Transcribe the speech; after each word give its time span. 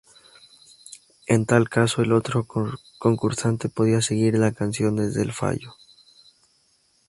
En 1.27 1.45
tal 1.45 1.69
caso 1.69 2.01
el 2.01 2.11
otro 2.11 2.47
concursante 2.97 3.69
podía 3.69 4.01
seguir 4.01 4.35
la 4.35 4.51
canción 4.51 4.95
desde 4.95 5.21
el 5.21 5.31
fallo. 5.31 5.75